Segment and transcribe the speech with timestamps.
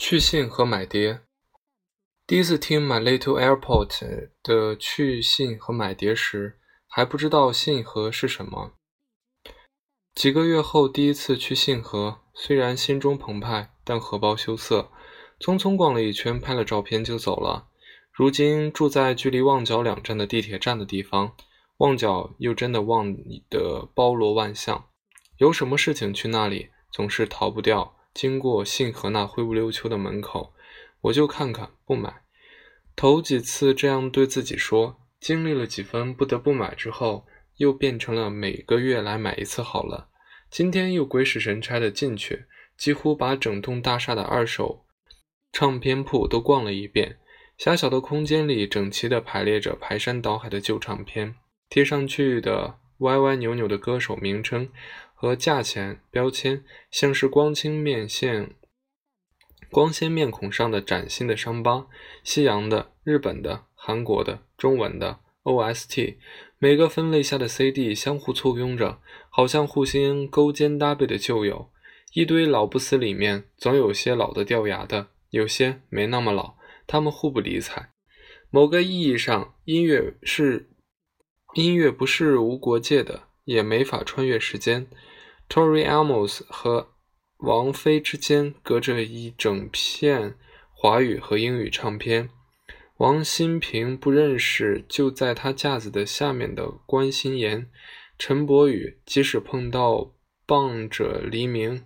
[0.00, 1.20] 去信和买碟。
[2.26, 3.88] 第一次听《My Little Airport》
[4.42, 6.58] 的去信和买碟时，
[6.88, 8.72] 还不知道信和是什么。
[10.14, 14.90] 几个月后，第一次去信和，虽然心中澎湃，但荷包羞涩，
[15.38, 17.68] 匆匆逛了一圈，拍了照片就走了。
[18.10, 21.36] 如今住在距离旺角两站的地铁站的地方，
[21.76, 23.14] 旺角又真的旺
[23.50, 24.86] 的包罗万象，
[25.36, 27.99] 有什么事情去那里，总是逃不掉。
[28.12, 30.52] 经过信和那灰不溜秋的门口，
[31.02, 32.22] 我就看看不买。
[32.96, 40.08] 头几次这样对自己说，经历了几分不得不买之后，又变成了每个月来买一次好了。
[40.50, 42.46] 今天又鬼使神差的进去，
[42.76, 44.84] 几乎把整栋大厦的二手
[45.52, 47.18] 唱片铺都逛了一遍。
[47.56, 51.36] 狭小的空间里，整齐地排列着排山倒海的旧唱片，
[51.68, 54.68] 贴上去的歪歪扭扭的歌手名称。
[55.20, 58.54] 和价钱标签，像是光清面线、
[59.70, 61.88] 光鲜面孔上的崭新的伤疤。
[62.24, 66.16] 西洋的、日本的、韩国的、中文的 OST，
[66.56, 71.70] 每个分类下的 CD 相互簇拥着，好像互相勾肩搭背的旧友。
[72.14, 76.54] 一堆老不死里面，总有些老的掉牙的，有些没那么老，
[76.86, 77.90] 他们互不理睬。
[78.48, 80.70] 某个意义上，音乐是
[81.52, 84.86] 音乐，不是无国界的，也没法穿越时间。
[85.48, 86.92] Tori Amos 和
[87.38, 90.36] 王菲之间隔着一整片
[90.72, 92.30] 华语和英语唱片。
[92.98, 97.70] 王心平不认识就在他架子的下面的关心妍。
[98.18, 100.12] 陈柏宇即使碰到
[100.46, 101.84] 棒着黎明，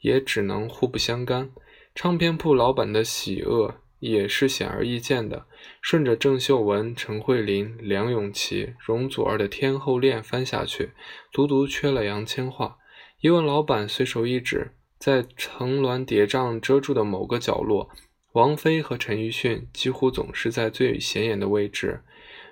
[0.00, 1.52] 也只能互不相干。
[1.94, 5.46] 唱片铺老板的喜恶也是显而易见的。
[5.80, 10.90] 顺着郑秀文、陈慧琳、梁咏琪、容祖儿的天后链翻下去，
[11.32, 12.74] 足足缺了杨千嬅。
[13.20, 17.90] 一问老板，随手一指，在层峦叠嶂遮住的某个角落，
[18.32, 22.00] 王菲和陈奕迅几乎总是在最显眼的位置。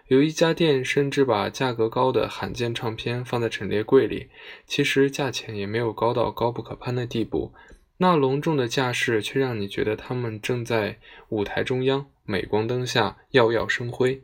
[0.09, 4.29] 有一家店甚至把价格高的罕见唱片放在陈列柜里，
[4.67, 7.53] 其实价钱也没有高到高不可攀的地步，
[7.99, 10.99] 那隆重的架势却让你觉得他们正在
[11.29, 14.23] 舞台中央，镁光灯下耀耀生辉。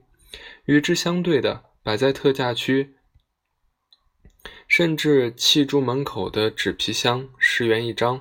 [0.65, 2.95] 与之相对的，摆在特价区。
[4.69, 8.21] 甚至砌住门口的纸皮箱，十元一张，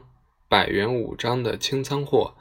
[0.50, 2.36] 百元五张的清仓货，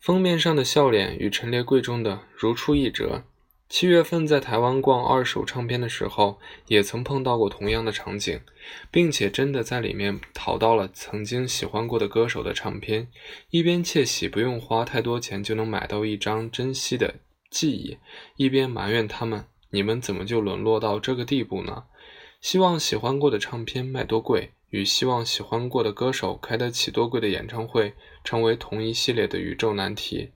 [0.00, 3.24] 封面上的笑脸与陈列柜中的如出一辙。
[3.72, 8.38] 七月份在台湾逛二手唱片的时候，也曾碰到过同样的场景，
[8.90, 13.08] 并且真的在里面淘到了曾经喜欢过的歌手的唱片，
[13.48, 17.14] 一边窃喜不用花太多钱就能买到一张珍惜的
[17.48, 17.96] 记忆，
[18.36, 21.84] 一边埋怨他们：你们怎么就沦落到这个地步呢？
[22.42, 30.32] 希望喜欢过的唱片卖多贵，与希望喜欢过的歌手开得起多贵的演唱会，成为同一系列的宇宙难题。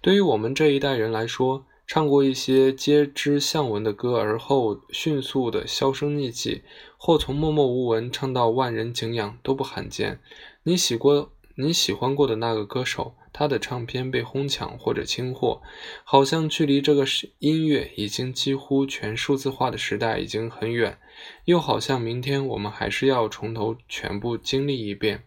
[0.00, 6.62] 对于我们这一代人来说，唱过一些皆知向闻的歌，而后迅速的销声匿迹，
[6.96, 10.20] 或从默默无闻唱到万人敬仰，都不罕见。
[10.62, 13.14] 你喜过你喜欢过的那个歌手。
[13.36, 15.60] 他的唱片被哄抢或者清货，
[16.04, 17.04] 好像距离这个
[17.40, 20.98] 音乐已经几乎全数字化的时代已经很远，
[21.44, 25.24] 又好像明天我们还是要从头全部经历一遍。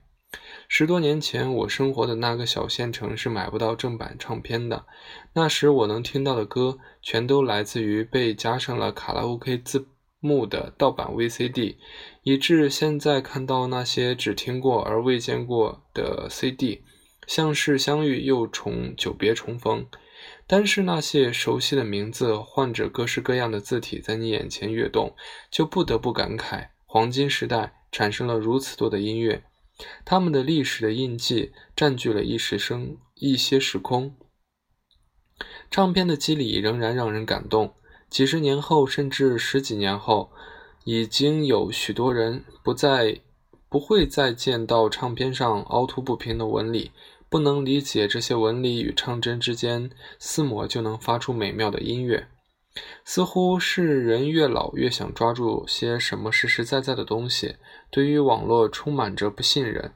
[0.69, 4.85] 十多年前，我生活的那个小县城是买不到正版唱片的，
[5.33, 9.87] 那时我能听到的歌全都来自于被加上了卡拉 OK 字
[10.19, 11.77] 幕的盗版 VCD，
[12.23, 16.83] 以致现在看到那些只听过而未见过的 CD。
[17.25, 19.85] 像是相遇又重久别重逢，
[20.47, 25.13] 单是那些熟悉的名字，换着各式各样的字体在你眼前跃动，
[25.51, 29.43] 就不得不感慨：黄金时代产生了如此多的音乐，
[30.05, 34.15] 他们的历史的印记占据了一时生一些时空。
[35.69, 37.73] 唱片的机理仍然让人感动。
[38.09, 40.31] 几十年后，甚至十几年后，
[40.85, 43.21] 已经有许多人不再
[43.69, 46.91] 不会再见到唱片上凹凸不平的纹理。
[47.29, 52.29] 不能理解这些纹理与唱针之间撕磨就能发出美妙的音乐，
[53.03, 57.57] 似乎是人越老越想抓住些什么实实在在的东西。
[57.89, 59.93] 对于网络充满着不信任，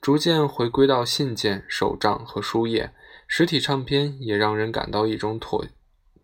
[0.00, 2.92] 逐渐回归到信件、手账和书页。
[3.28, 5.66] 实体唱片也让人感到一种妥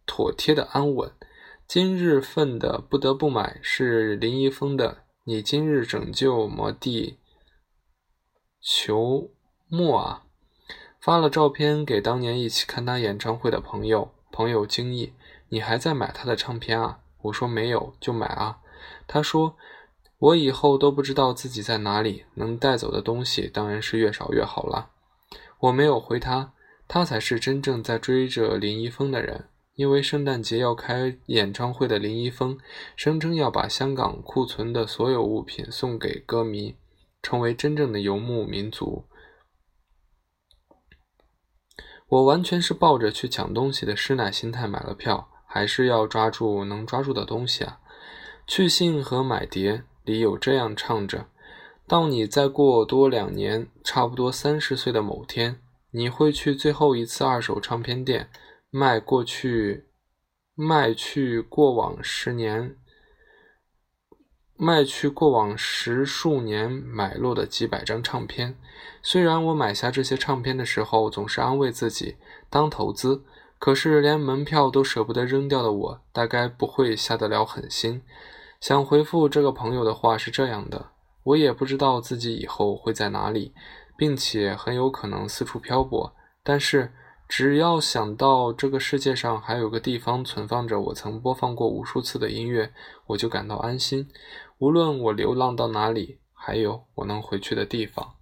[0.06, 1.12] 妥帖的安稳。
[1.66, 4.92] 今日份的不得不买是林一峰的
[5.24, 7.18] 《你今日拯救魔地
[8.60, 9.30] 球
[9.68, 10.22] 末啊》。
[11.00, 15.12] 发了照片给当年一起看他演唱会的朋友，朋友惊异
[15.50, 18.60] ：“你还在买他的唱片啊？”我说：“没有，就买啊。”
[19.08, 19.56] 他说
[20.22, 24.90] ：“我以后都不知道自己在哪里，能带走的东西当然是越少越好了。”
[25.58, 26.52] 我没有回他，
[26.86, 29.48] 他才是真正在追着林一峰的人。
[29.74, 32.56] 因为圣诞节要开演唱会的林一峰，
[32.94, 36.76] 声称要把香港库存的所有物品送给歌迷，
[37.22, 39.06] 成为真正的游牧民族。
[42.08, 47.80] 我完全是抱着去抢东西的师奶心态买了票，还是要抓住能抓住的东西啊！
[48.46, 51.26] 去信和买碟里有这样唱着：
[51.86, 55.60] 到你再过多两年，差不多三十岁的某天，
[55.90, 58.28] 你会去最后一次二手唱片店。
[58.74, 59.88] 卖过去，
[60.54, 62.76] 卖去过往十年，
[64.56, 68.56] 卖去过往十数年买落的几百张唱片。
[69.02, 72.16] 虽然我买下这些唱片的时候，总是安慰自己
[72.48, 73.22] 当投资，
[73.58, 78.00] 可是连门票都舍不得扔掉的我，大概不会下得了狠心。
[78.62, 80.92] 想回复这个朋友的话是这样的：
[81.24, 83.52] 我也不知道自己以后会在哪里，
[83.98, 86.92] 并且很有可能四处漂泊，但是。
[87.28, 92.70] 只要想到这个世界上还有个地方存放着我曾播放过无数次的音乐，
[93.06, 94.06] 我就感到安心。
[94.58, 98.16] 无论我流浪到哪里，还有我能回去的地方。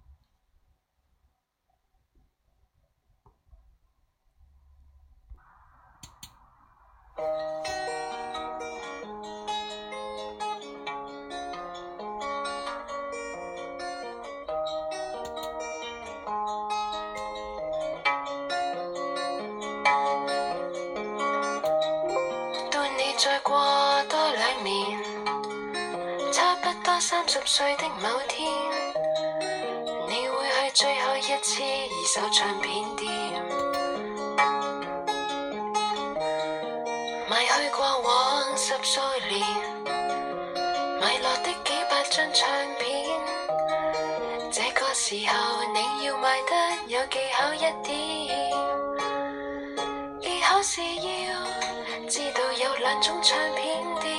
[23.23, 23.55] 再过
[24.09, 24.97] 多两年，
[26.33, 28.51] 差不多三十岁的某天，
[30.09, 33.13] 你会去最后一次二手唱片店，
[37.29, 39.39] 买去过往十数年
[40.99, 42.89] 买落的几百张唱片。
[44.51, 46.55] 这个时候你要卖得
[46.87, 48.51] 有技巧一点，
[53.23, 54.17] 唱片店，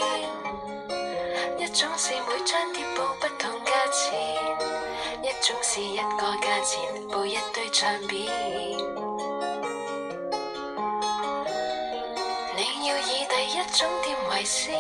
[1.59, 4.15] 一种是每张碟报不同价钱，
[5.23, 8.31] 一种是一个价钱报一堆唱片。
[12.55, 14.73] 你要以第一种店为先，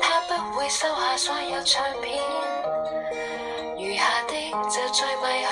[0.00, 2.20] 他不会收下所有唱片，
[3.78, 4.34] 余下的
[4.68, 5.46] 就再卖去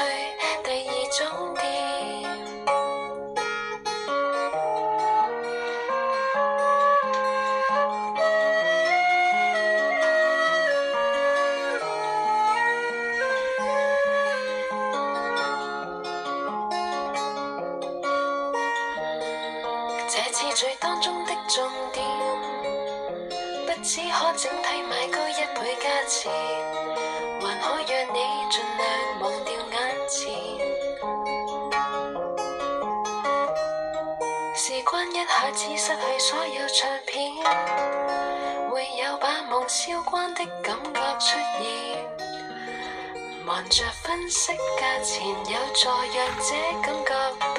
[20.33, 22.07] 次序当中的重点，
[23.67, 26.31] 不只可整体买高一倍价钱，
[27.41, 28.19] 还可让你
[28.51, 28.89] 尽量
[29.21, 29.75] 忘掉眼
[30.09, 30.19] 前。
[34.55, 37.33] 事关一下子失去所有唱片，
[38.71, 41.65] 会有把梦烧光的感觉出现。
[43.45, 47.50] 忙着分析价钱，有助让这感觉。